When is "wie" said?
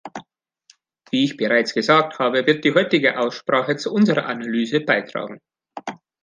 1.11-1.25